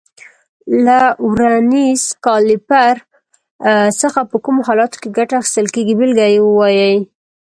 له 0.85 0.99
ورنیز 1.31 2.01
کالیپر 2.25 2.95
څخه 4.01 4.19
په 4.31 4.35
کومو 4.43 4.61
حالاتو 4.67 4.97
کې 5.01 5.13
ګټه 5.17 5.33
اخیستل 5.37 5.67
کېږي 5.75 5.93
بېلګه 5.99 6.25
ووایئ. 6.45 6.95